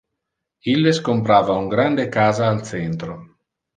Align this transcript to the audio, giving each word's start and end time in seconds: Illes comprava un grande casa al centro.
Illes 0.71 1.01
comprava 1.09 1.57
un 1.65 1.69
grande 1.75 2.07
casa 2.17 2.47
al 2.49 2.61
centro. 2.71 3.19